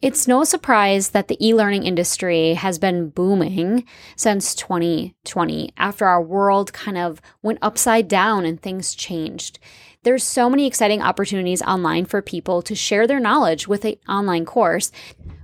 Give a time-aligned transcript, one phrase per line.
[0.00, 3.84] It's no surprise that the e learning industry has been booming
[4.14, 9.58] since 2020 after our world kind of went upside down and things changed.
[10.04, 14.44] There's so many exciting opportunities online for people to share their knowledge with an online
[14.44, 14.92] course,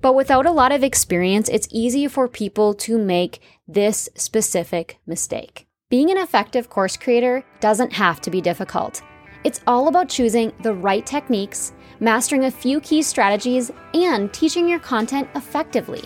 [0.00, 5.68] but without a lot of experience, it's easy for people to make this specific mistake.
[5.90, 9.00] Being an effective course creator doesn't have to be difficult.
[9.44, 14.78] It's all about choosing the right techniques mastering a few key strategies, and teaching your
[14.78, 16.02] content effectively.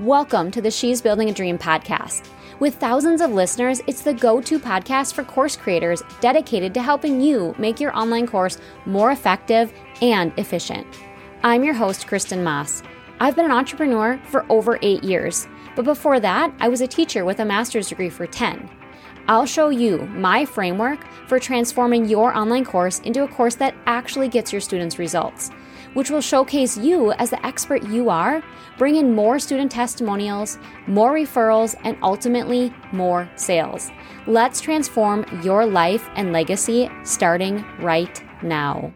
[0.00, 2.28] Welcome to the She's Building a Dream podcast.
[2.58, 7.20] With thousands of listeners, it's the go to podcast for course creators dedicated to helping
[7.20, 10.84] you make your online course more effective and efficient.
[11.44, 12.82] I'm your host, Kristin Maahs.
[13.20, 15.46] I've been an entrepreneur for over eight years,
[15.76, 18.68] but before that, I was a teacher with a master's degree for 10.
[19.28, 24.28] I'll show you my framework for transforming your online course into a course that actually
[24.28, 25.50] gets your students results,
[25.92, 28.42] which will showcase you as the expert you are,
[28.78, 33.90] bring in more student testimonials, more referrals, and ultimately more sales.
[34.26, 38.94] Let's transform your life and legacy starting right now.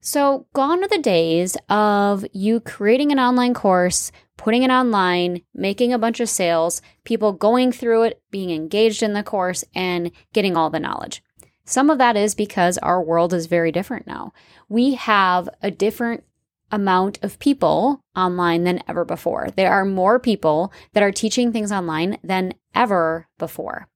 [0.00, 5.92] So, gone are the days of you creating an online course, putting it online, making
[5.92, 10.56] a bunch of sales, people going through it, being engaged in the course, and getting
[10.56, 11.22] all the knowledge.
[11.64, 14.32] Some of that is because our world is very different now.
[14.68, 16.24] We have a different
[16.72, 19.48] amount of people online than ever before.
[19.54, 23.88] There are more people that are teaching things online than ever before.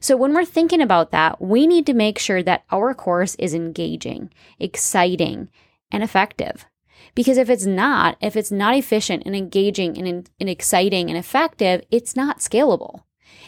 [0.00, 3.54] So, when we're thinking about that, we need to make sure that our course is
[3.54, 5.50] engaging, exciting,
[5.90, 6.66] and effective.
[7.14, 11.82] Because if it's not, if it's not efficient and engaging and, and exciting and effective,
[11.90, 13.02] it's not scalable.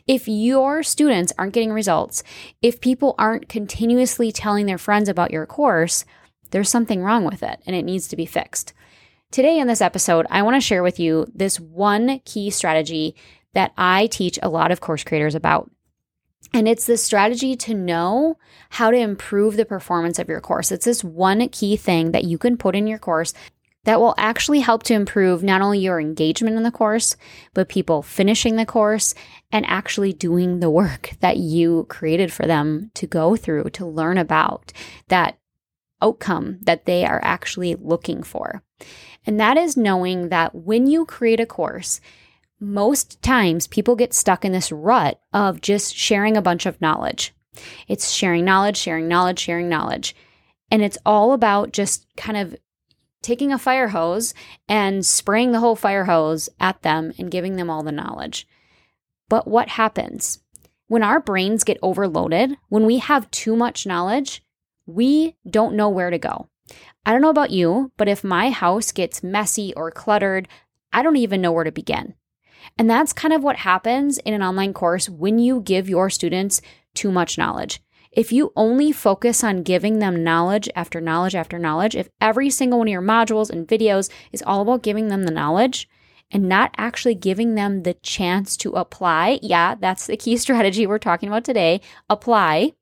[0.07, 2.23] If your students aren't getting results,
[2.61, 6.05] if people aren't continuously telling their friends about your course,
[6.51, 8.75] there's something wrong with it and it needs to be fixed.
[9.31, 13.17] Today, in this episode, I want to share with you this one key strategy
[13.55, 15.71] that I teach a lot of course creators about.
[16.53, 18.39] And it's the strategy to know
[18.71, 20.71] how to improve the performance of your course.
[20.71, 23.33] It's this one key thing that you can put in your course
[23.85, 27.17] that will actually help to improve not only your engagement in the course,
[27.53, 29.15] but people finishing the course
[29.53, 34.19] and actually doing the work that you created for them to go through to learn
[34.19, 34.73] about
[35.09, 35.39] that
[36.03, 38.63] outcome that they are actually looking for.
[39.27, 42.01] And that is knowing that when you create a course,
[42.61, 47.35] most times people get stuck in this rut of just sharing a bunch of knowledge.
[47.89, 50.15] It's sharing knowledge, sharing knowledge, sharing knowledge.
[50.71, 52.57] And it's all about just kind of
[53.23, 54.35] taking a fire hose
[54.69, 58.47] and spraying the whole fire hose at them and giving them all the knowledge.
[59.29, 60.41] But what happens?
[60.87, 64.43] When our brains get overloaded, when we have too much knowledge,
[64.87, 66.49] we don't know where to go.
[67.07, 70.49] I don't know about you, but if my house gets messy or cluttered,
[70.93, 72.15] I don't even know where to begin.
[72.79, 76.61] And that's kind of what happens in an online course when you give your students
[76.95, 77.81] too much knowledge.
[78.13, 82.79] If you only focus on giving them knowledge after knowledge after knowledge, if every single
[82.79, 85.89] one of your modules and videos is all about giving them the knowledge
[86.31, 90.99] and not actually giving them the chance to apply, yeah, that's the key strategy we're
[90.99, 92.73] talking about today apply.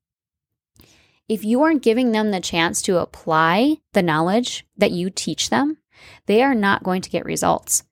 [1.29, 5.79] If you aren't giving them the chance to apply the knowledge that you teach them,
[6.27, 7.85] they are not going to get results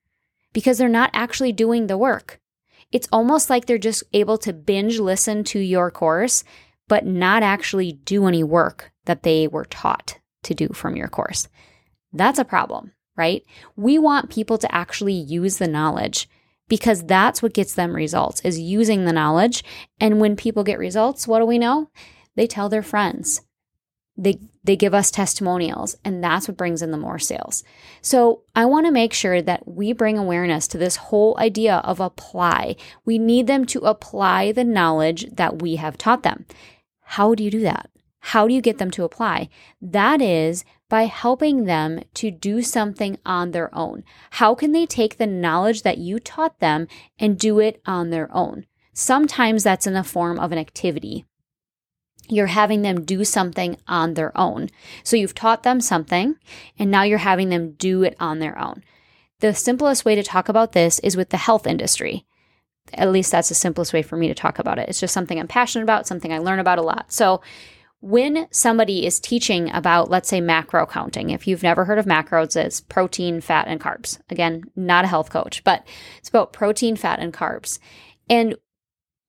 [0.52, 2.40] because they're not actually doing the work.
[2.92, 6.42] It's almost like they're just able to binge listen to your course,
[6.88, 11.48] but not actually do any work that they were taught to do from your course.
[12.12, 13.44] That's a problem, right?
[13.76, 16.28] We want people to actually use the knowledge
[16.68, 19.62] because that's what gets them results is using the knowledge.
[20.00, 21.90] And when people get results, what do we know?
[22.36, 23.42] They tell their friends
[24.20, 27.64] they they give us testimonials and that's what brings in the more sales.
[28.02, 31.98] So, I want to make sure that we bring awareness to this whole idea of
[31.98, 32.76] apply.
[33.04, 36.44] We need them to apply the knowledge that we have taught them.
[37.00, 37.90] How do you do that?
[38.20, 39.48] How do you get them to apply?
[39.80, 44.04] That is by helping them to do something on their own.
[44.32, 46.86] How can they take the knowledge that you taught them
[47.18, 48.66] and do it on their own?
[48.92, 51.24] Sometimes that's in the form of an activity
[52.30, 54.68] you're having them do something on their own.
[55.02, 56.36] So you've taught them something
[56.78, 58.82] and now you're having them do it on their own.
[59.40, 62.26] The simplest way to talk about this is with the health industry.
[62.92, 64.88] At least that's the simplest way for me to talk about it.
[64.88, 67.12] It's just something I'm passionate about, something I learn about a lot.
[67.12, 67.40] So
[68.00, 72.56] when somebody is teaching about, let's say, macro counting, if you've never heard of macros,
[72.56, 74.18] it's protein, fat, and carbs.
[74.30, 75.86] Again, not a health coach, but
[76.18, 77.78] it's about protein, fat, and carbs.
[78.28, 78.56] And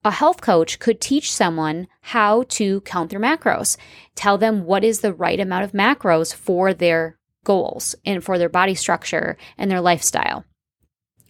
[0.03, 3.77] a health coach could teach someone how to count their macros,
[4.15, 8.49] tell them what is the right amount of macros for their goals and for their
[8.49, 10.45] body structure and their lifestyle.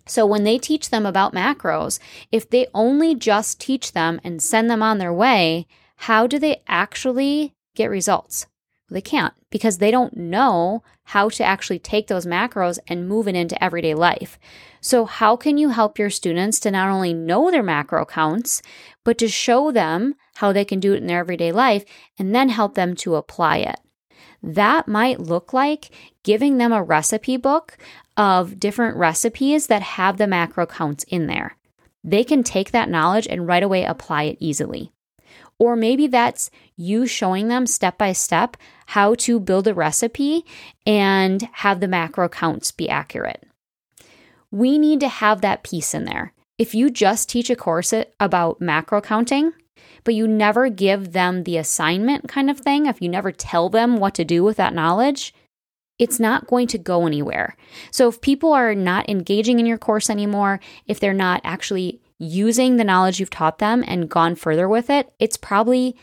[0.07, 1.99] So when they teach them about macros,
[2.31, 6.61] if they only just teach them and send them on their way, how do they
[6.67, 8.47] actually get results?
[8.89, 13.27] Well, they can't because they don't know how to actually take those macros and move
[13.27, 14.39] it into everyday life.
[14.79, 18.63] So, how can you help your students to not only know their macro counts,
[19.03, 21.85] but to show them how they can do it in their everyday life
[22.17, 23.79] and then help them to apply it?
[24.41, 25.91] That might look like
[26.23, 27.77] giving them a recipe book
[28.17, 31.57] of different recipes that have the macro counts in there.
[32.03, 34.91] They can take that knowledge and right away apply it easily.
[35.61, 40.43] Or maybe that's you showing them step by step how to build a recipe
[40.87, 43.43] and have the macro counts be accurate.
[44.49, 46.33] We need to have that piece in there.
[46.57, 49.53] If you just teach a course about macro counting,
[50.03, 53.97] but you never give them the assignment kind of thing, if you never tell them
[53.97, 55.31] what to do with that knowledge,
[55.99, 57.55] it's not going to go anywhere.
[57.91, 62.77] So if people are not engaging in your course anymore, if they're not actually using
[62.77, 65.95] the knowledge you've taught them and gone further with it, it's probably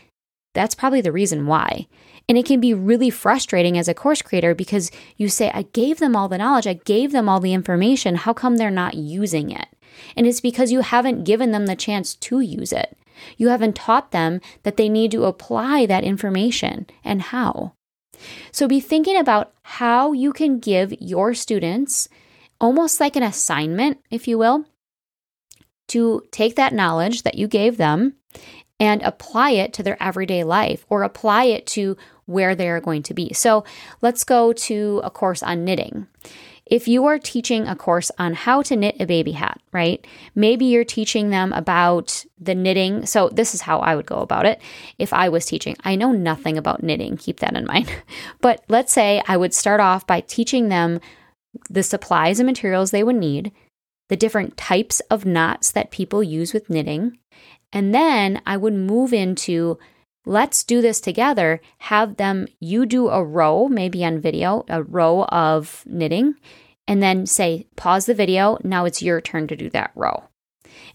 [0.53, 1.87] that's probably the reason why.
[2.27, 5.99] And it can be really frustrating as a course creator because you say, I gave
[5.99, 8.15] them all the knowledge, I gave them all the information.
[8.15, 9.67] How come they're not using it?
[10.15, 12.97] And it's because you haven't given them the chance to use it.
[13.37, 17.73] You haven't taught them that they need to apply that information and how.
[18.51, 22.09] So be thinking about how you can give your students
[22.59, 24.65] almost like an assignment, if you will,
[25.89, 28.15] to take that knowledge that you gave them
[28.79, 33.03] and apply it to their everyday life or apply it to where they are going
[33.03, 33.33] to be.
[33.33, 33.65] So
[34.01, 36.07] let's go to a course on knitting.
[36.69, 40.05] If you are teaching a course on how to knit a baby hat, right?
[40.35, 43.07] Maybe you're teaching them about the knitting.
[43.07, 44.61] So, this is how I would go about it
[44.99, 45.75] if I was teaching.
[45.83, 47.91] I know nothing about knitting, keep that in mind.
[48.41, 50.99] But let's say I would start off by teaching them
[51.69, 53.51] the supplies and materials they would need,
[54.09, 57.17] the different types of knots that people use with knitting,
[57.71, 59.77] and then I would move into
[60.25, 61.61] let's do this together.
[61.79, 66.35] Have them, you do a row, maybe on video, a row of knitting,
[66.87, 68.57] and then say, pause the video.
[68.63, 70.23] Now it's your turn to do that row.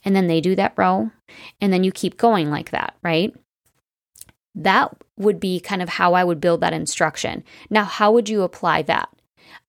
[0.04, 1.10] And then they do that row,
[1.60, 3.34] and then you keep going like that, right?
[4.54, 7.42] That would be kind of how I would build that instruction.
[7.70, 9.08] Now, how would you apply that?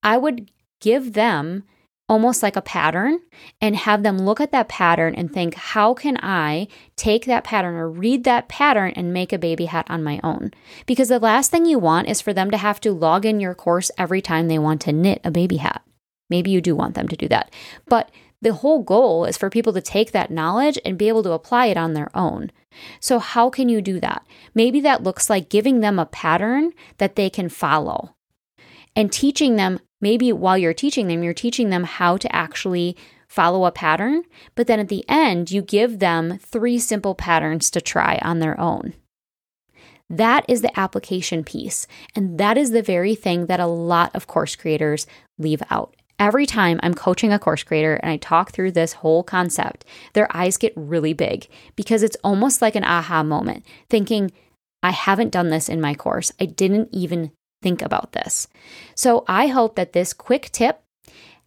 [0.02, 0.50] I would
[0.80, 1.64] give them
[2.08, 3.20] almost like a pattern
[3.60, 7.74] and have them look at that pattern and think, how can I take that pattern
[7.74, 10.52] or read that pattern and make a baby hat on my own?
[10.86, 13.54] Because the last thing you want is for them to have to log in your
[13.54, 15.82] course every time they want to knit a baby hat.
[16.30, 17.52] Maybe you do want them to do that.
[17.86, 18.10] But
[18.42, 21.66] the whole goal is for people to take that knowledge and be able to apply
[21.66, 22.52] it on their own.
[23.00, 24.26] So, how can you do that?
[24.54, 28.14] Maybe that looks like giving them a pattern that they can follow
[28.94, 32.96] and teaching them maybe while you're teaching them, you're teaching them how to actually
[33.28, 34.22] follow a pattern,
[34.54, 38.58] but then at the end, you give them three simple patterns to try on their
[38.60, 38.94] own.
[40.08, 41.86] That is the application piece.
[42.14, 45.06] And that is the very thing that a lot of course creators
[45.38, 45.96] leave out.
[46.18, 49.84] Every time I'm coaching a course creator and I talk through this whole concept,
[50.14, 54.30] their eyes get really big because it's almost like an aha moment, thinking,
[54.82, 56.32] I haven't done this in my course.
[56.40, 57.32] I didn't even
[57.66, 58.46] think about this.
[58.94, 60.84] So I hope that this quick tip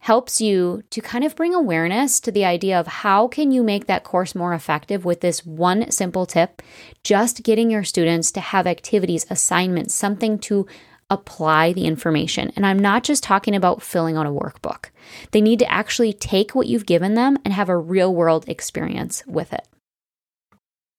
[0.00, 3.86] helps you to kind of bring awareness to the idea of how can you make
[3.86, 6.60] that course more effective with this one simple tip
[7.04, 10.66] just getting your students to have activities assignments something to
[11.08, 12.52] apply the information.
[12.54, 14.90] And i'm not just talking about filling out a workbook.
[15.30, 19.22] They need to actually take what you've given them and have a real world experience
[19.26, 19.66] with it